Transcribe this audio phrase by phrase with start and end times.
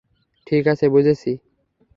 [0.47, 1.31] ঠিক আছে, বুঝেছি।